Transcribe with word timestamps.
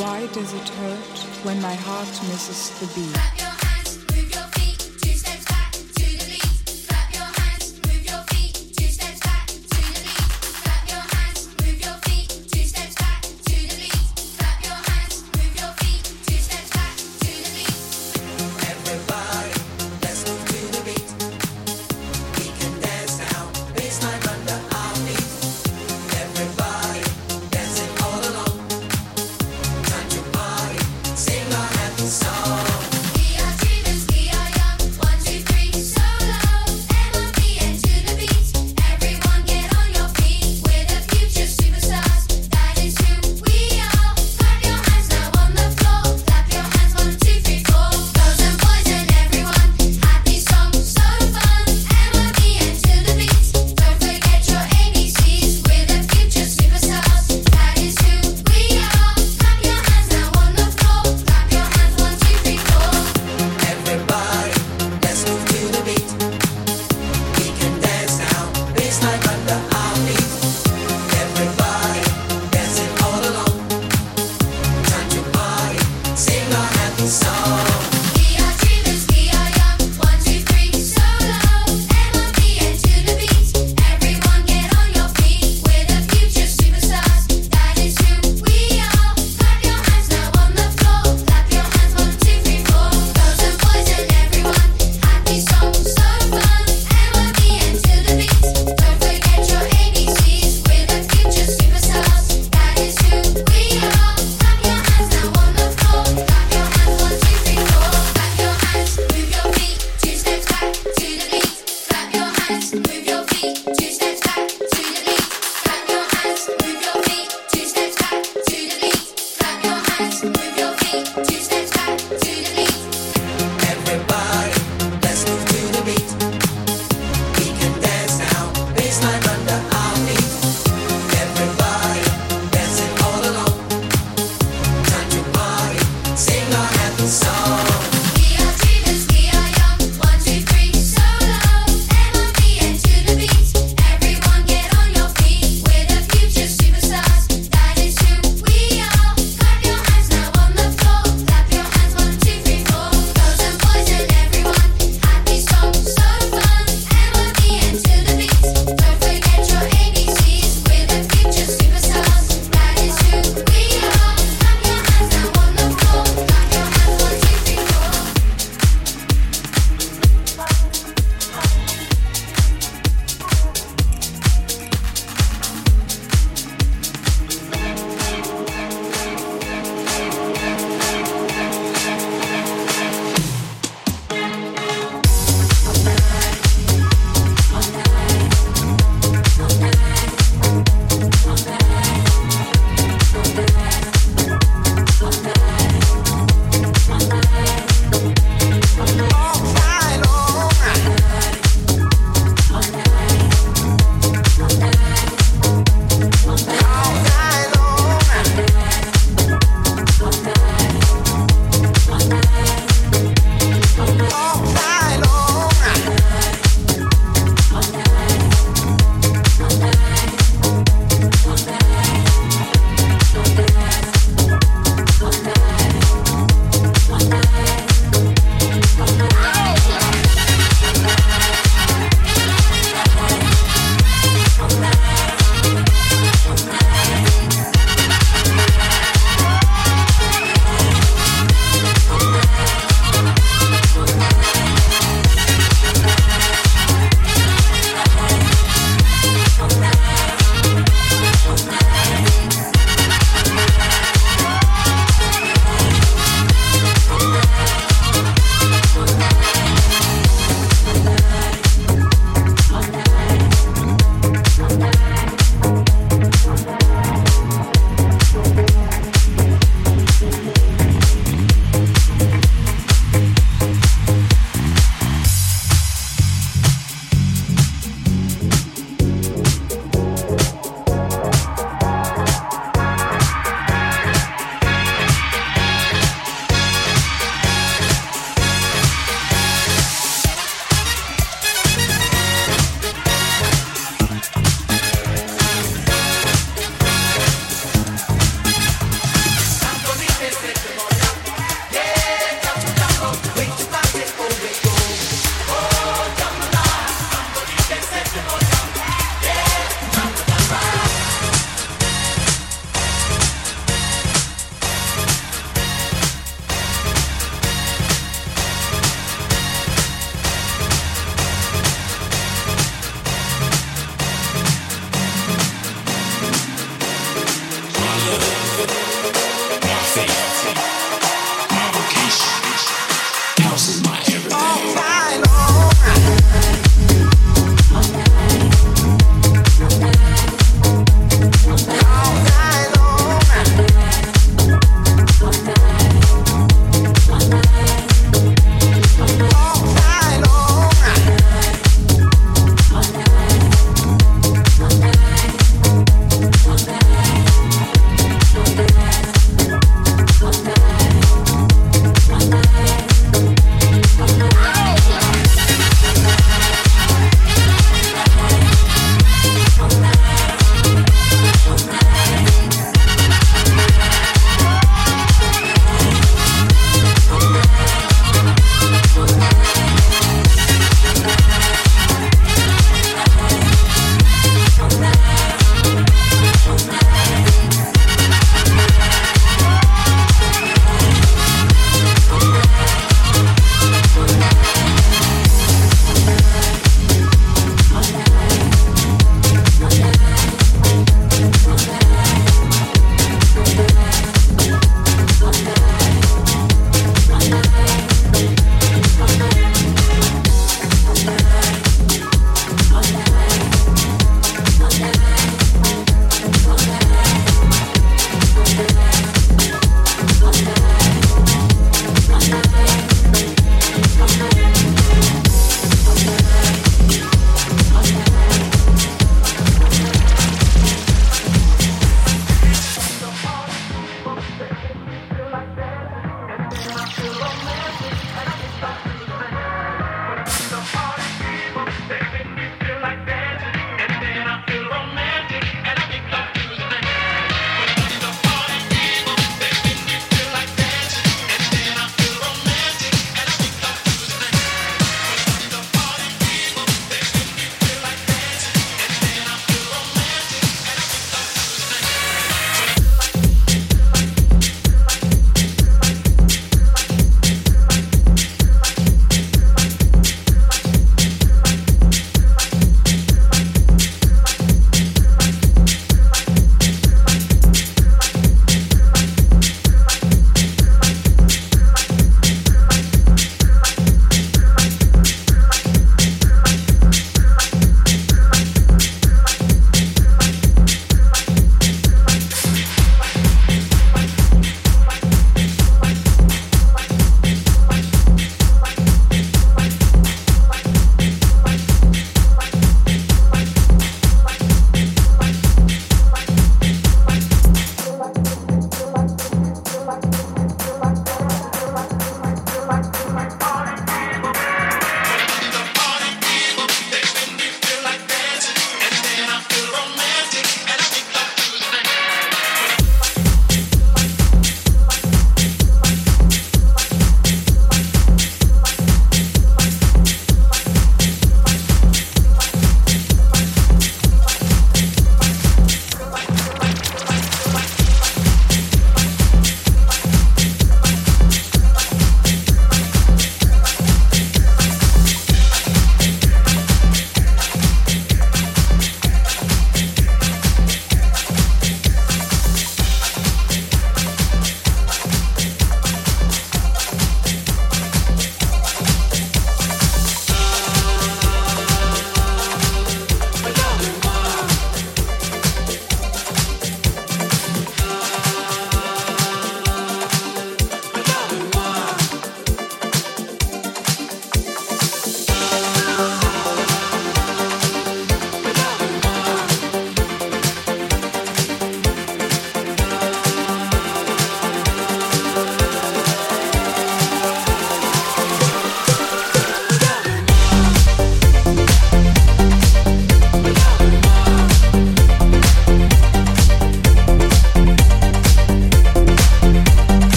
Why 0.00 0.26
does 0.28 0.54
it 0.54 0.66
hurt 0.66 1.18
when 1.44 1.60
my 1.60 1.74
heart 1.74 2.08
misses 2.26 2.70
the 2.80 2.86
beat? 2.94 3.39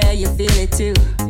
tell 0.00 0.12
you 0.12 0.26
feel 0.36 0.50
it 0.52 0.72
too. 0.72 1.25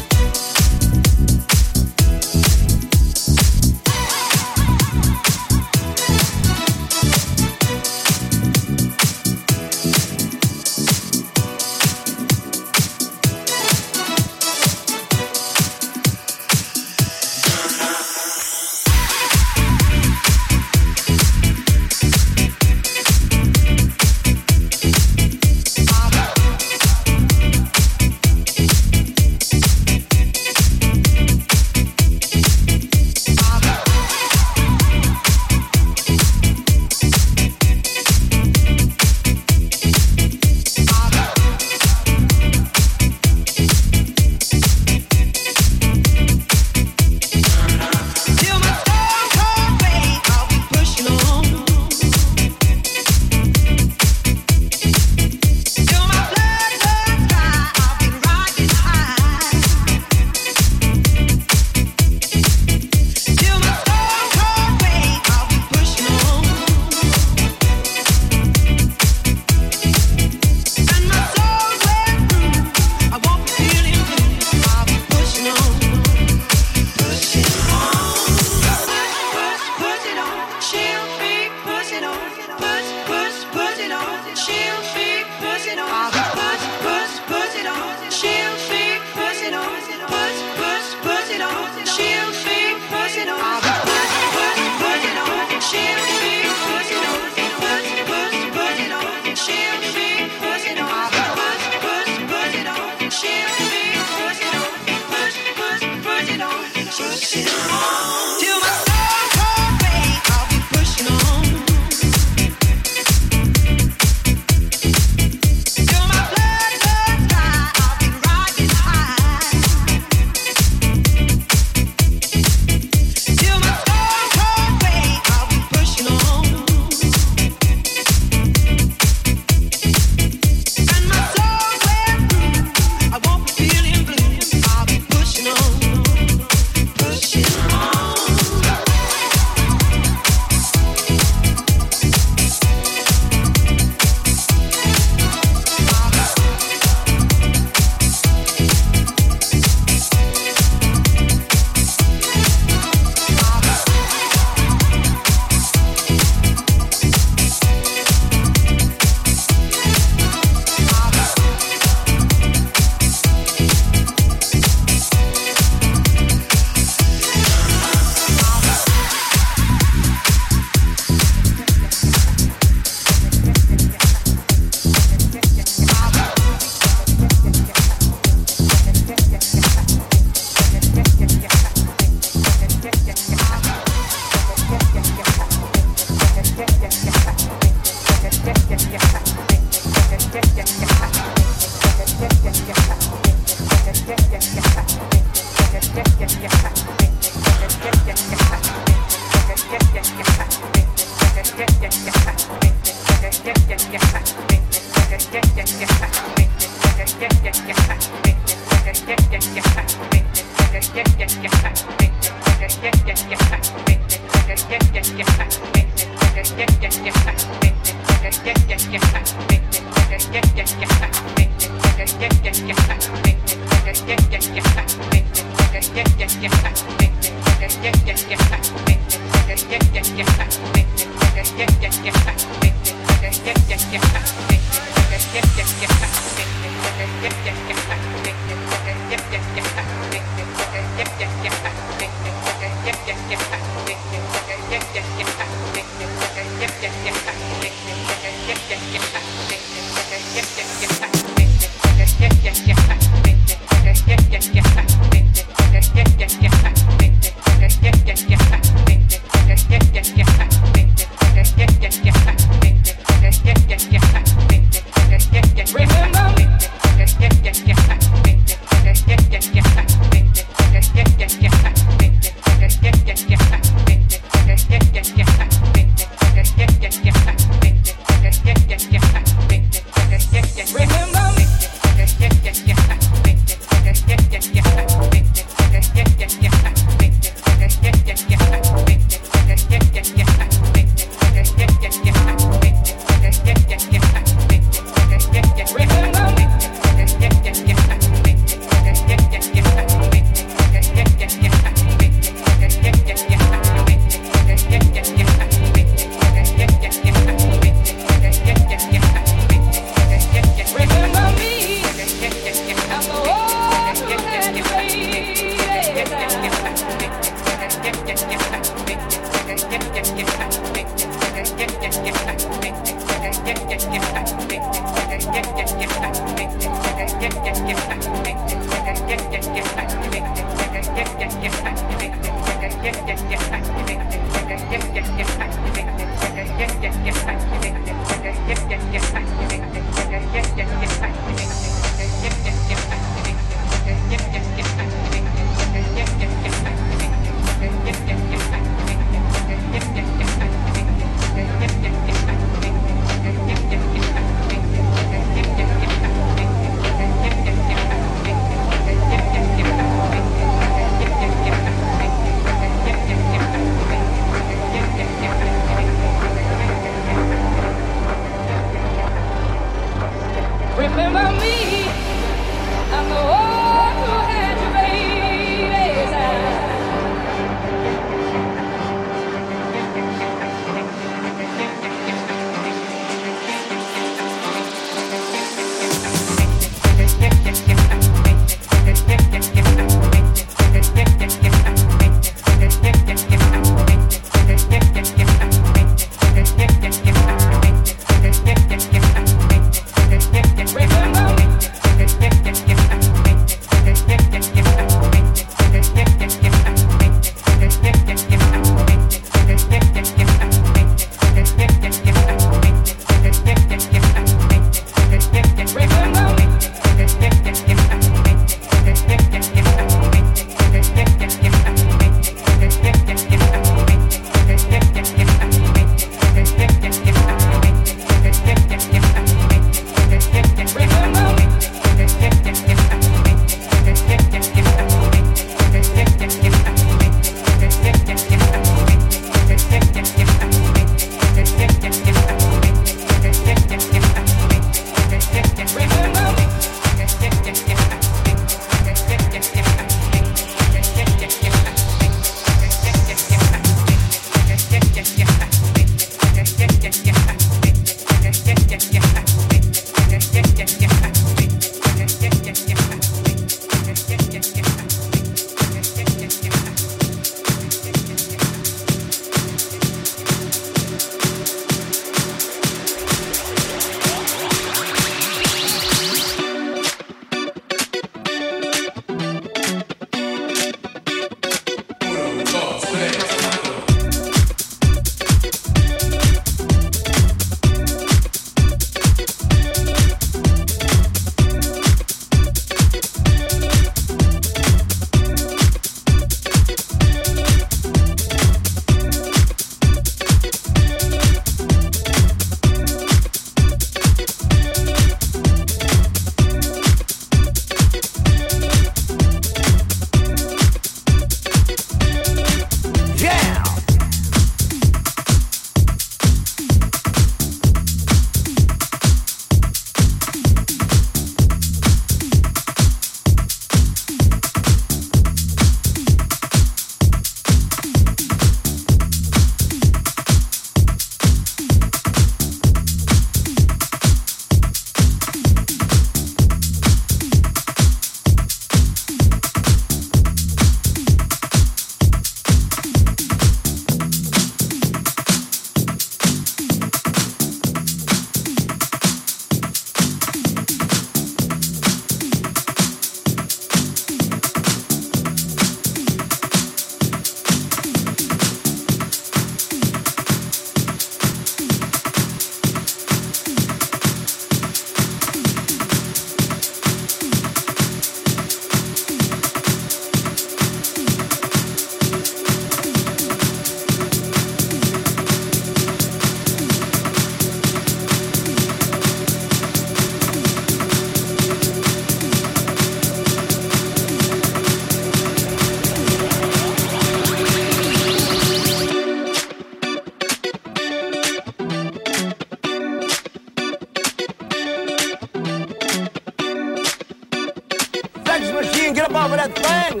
Of 599.24 599.30
that 599.32 599.54
thing, 599.54 600.00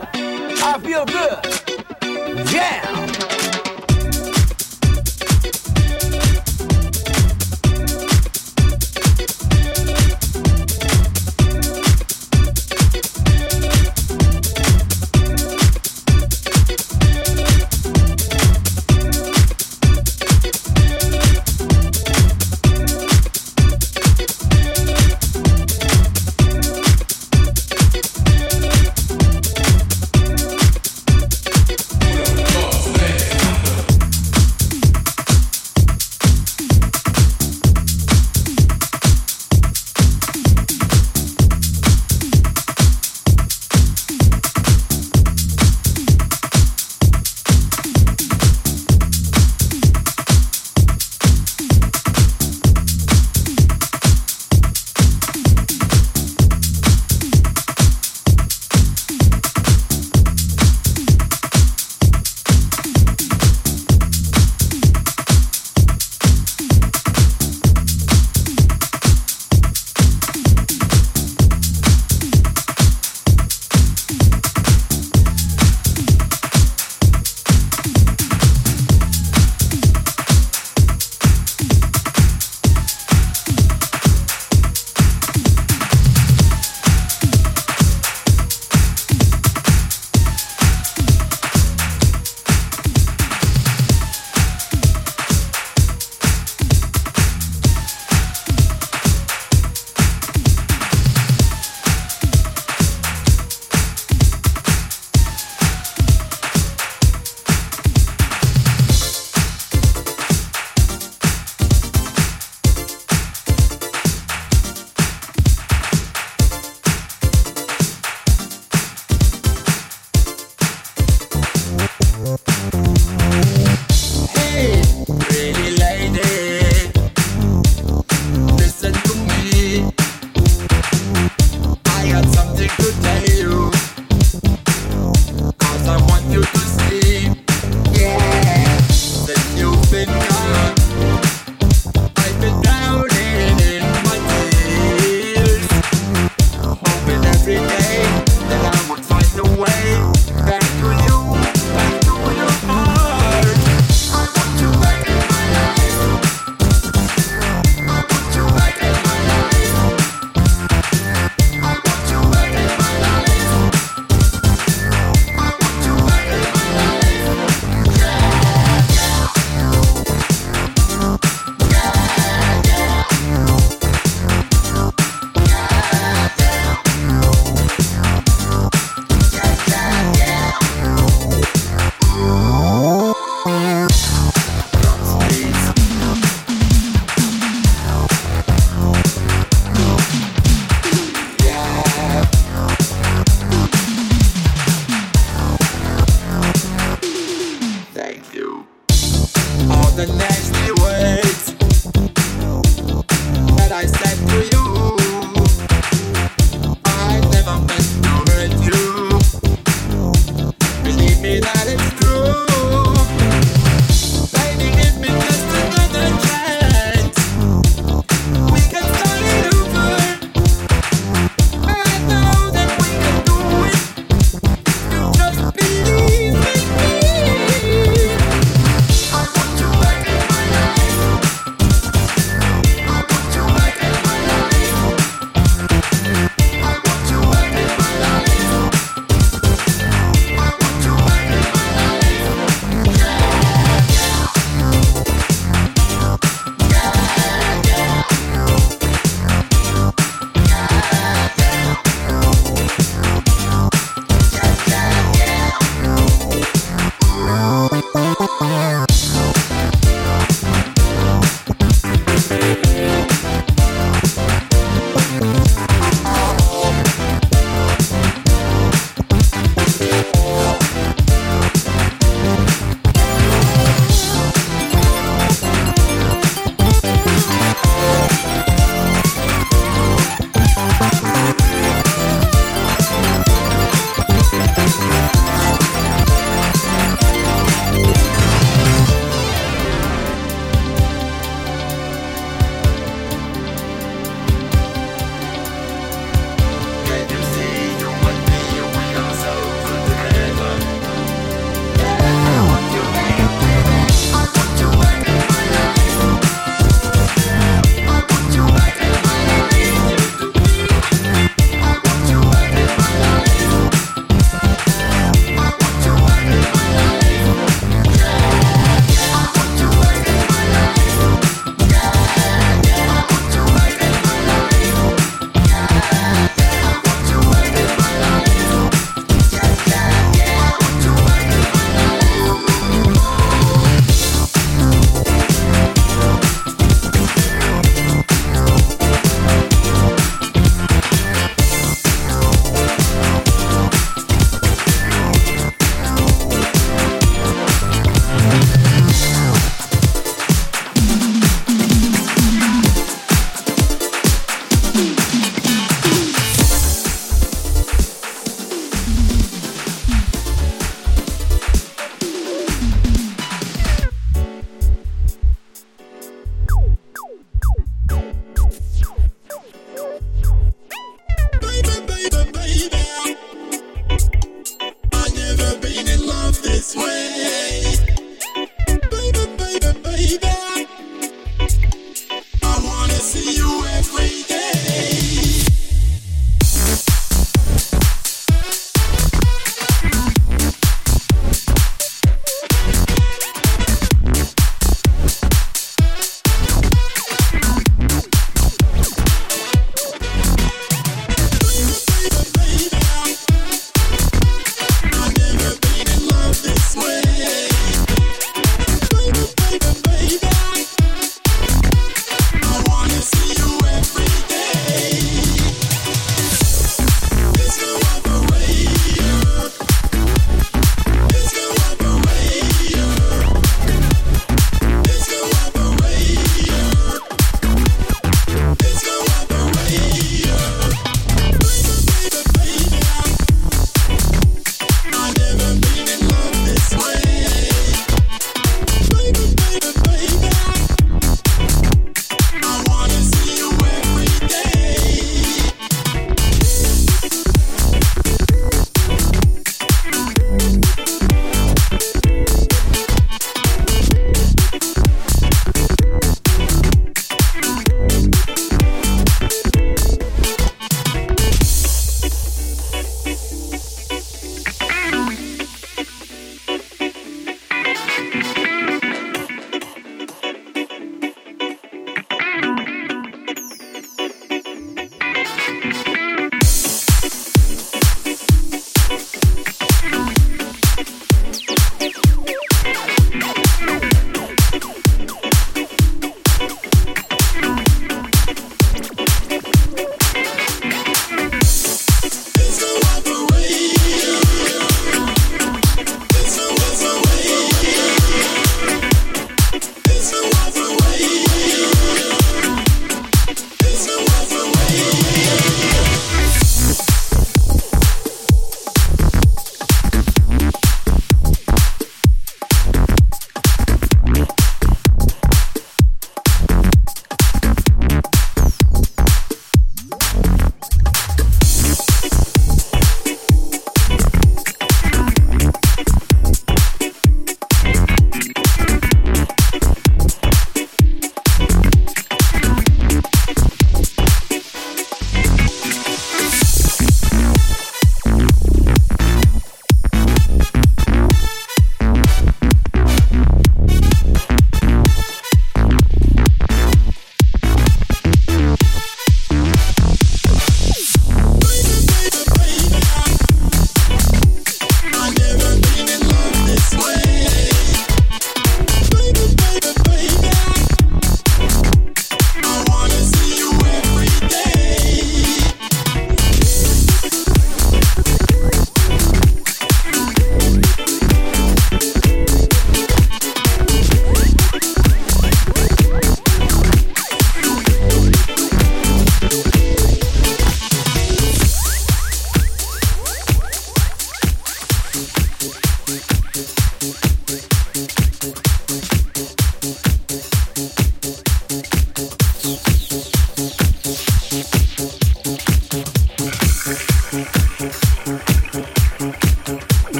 I 0.62 0.78
feel 0.78 1.04
good. 1.04 2.52
Yeah. 2.52 2.97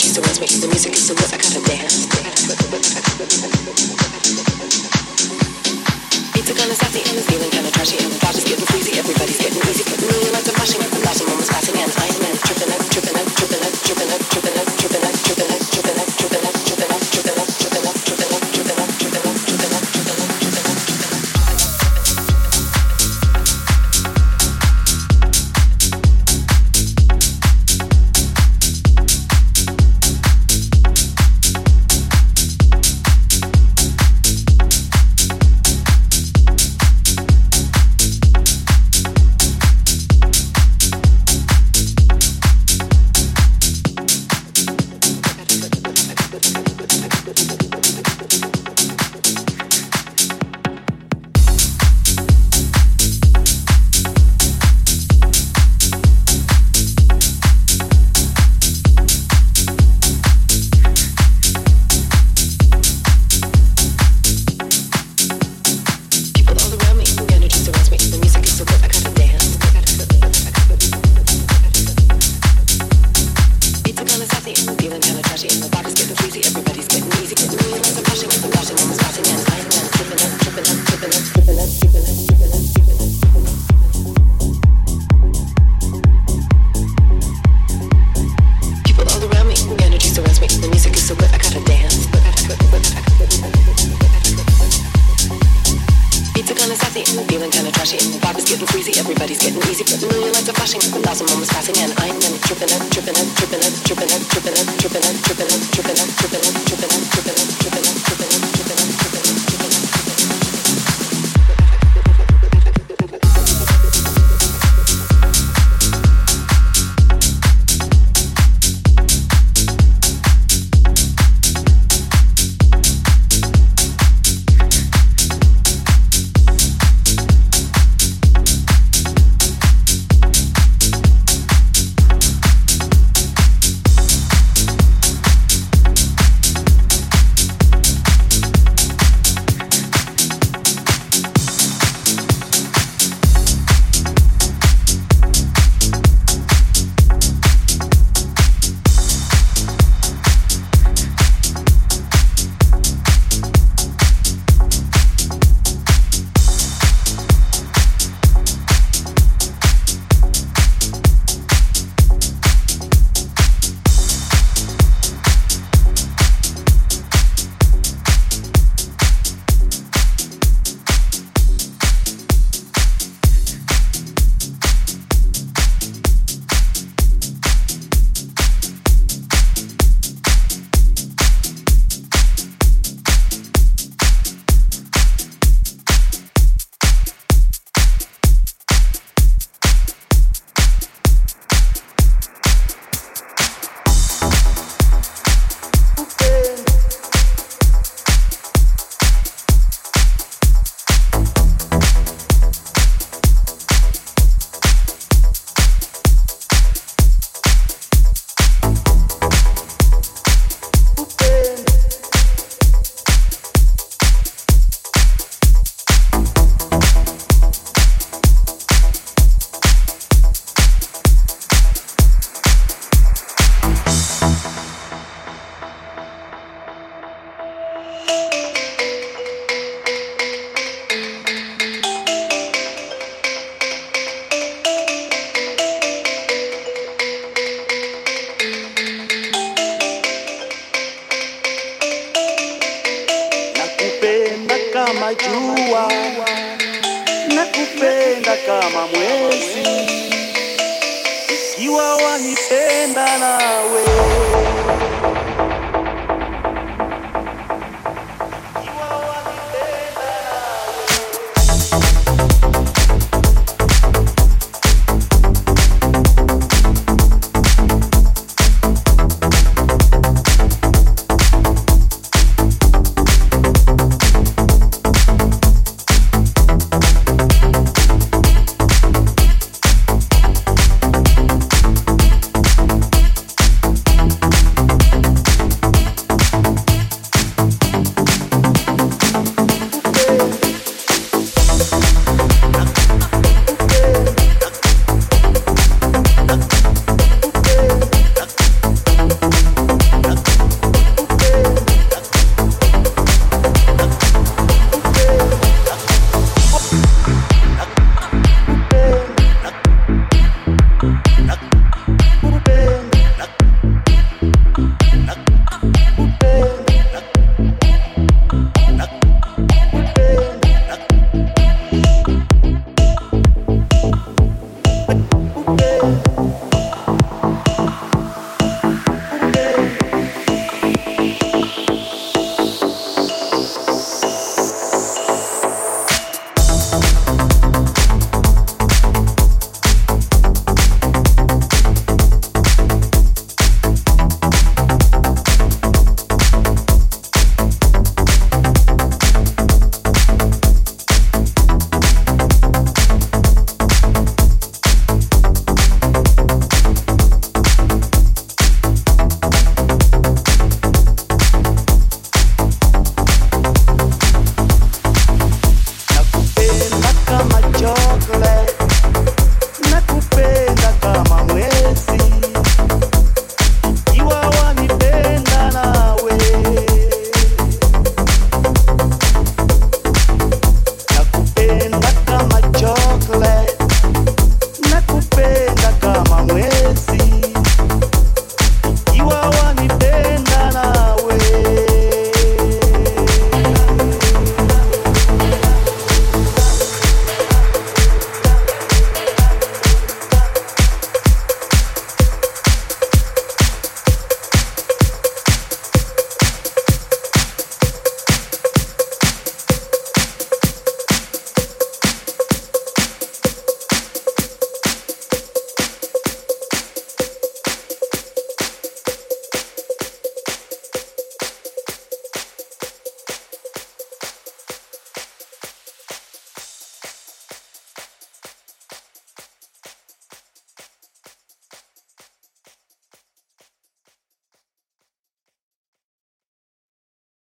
He's 0.00 0.14
the 0.14 0.20
ones 0.22 0.40
making 0.40 0.60
the 0.60 0.68
music. 0.68 0.94
He's 0.94 1.08
the 1.08 1.14
I 1.32 1.36
gotta 1.36 1.60
dance. 1.66 2.06
Kinda 6.58 6.74
sassy 6.74 7.00
kinda 7.50 7.70
trashy 7.70 7.96
the. 8.66 8.98
Everybody's 8.98 9.38
getting 9.38 9.62
flashing, 10.50 10.82
passing 11.02 11.76
I 11.96 12.06
am 12.08 12.36
tripping, 12.42 12.72
tripping, 12.90 13.14
tripping, 13.38 13.62
tripping, 13.86 14.18
tripping, 14.28 14.58
up. 14.58 14.67